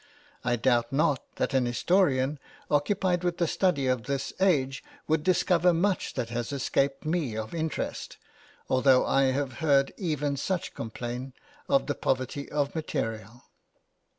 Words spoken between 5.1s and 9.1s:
discover much that has escaped me of interest, although